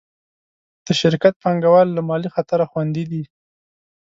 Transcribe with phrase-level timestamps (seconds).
[0.85, 3.23] د شرکت پانګهوال له مالي خطره خوندي دي.